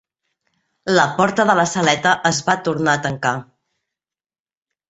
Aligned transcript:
La 0.99 1.03
porta 1.19 1.45
de 1.49 1.55
la 1.59 1.67
saleta 1.73 2.13
es 2.31 2.39
va 2.49 2.57
tornar 2.69 2.97
ar 2.97 3.01
a 3.01 3.05
tancar. 3.07 3.35